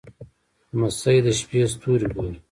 لمسی 0.73 1.17
د 1.25 1.27
شپې 1.39 1.61
ستوري 1.73 2.07
ګوري. 2.13 2.37